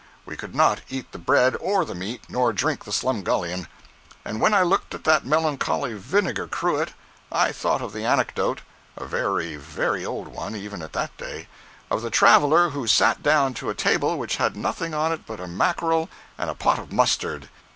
[0.25, 3.67] We could not eat the bread or the meat, nor drink the "slumgullion."
[4.25, 6.93] And when I looked at that melancholy vinegar cruet,
[7.31, 8.61] I thought of the anecdote
[8.97, 11.47] (a very, very old one, even at that day)
[11.91, 15.39] of the traveler who sat down to a table which had nothing on it but
[15.39, 17.49] a mackerel and a pot of mustard.